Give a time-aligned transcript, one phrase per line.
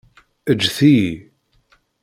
[0.55, 1.11] Ǧǧet-iyi.